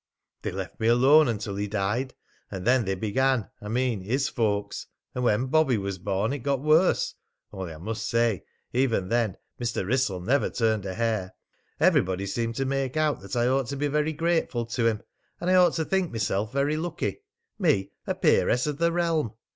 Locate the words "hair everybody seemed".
10.95-12.55